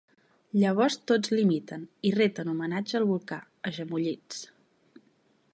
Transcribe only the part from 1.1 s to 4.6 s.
tots l'imiten i reten homenatge al volcà, agemolits.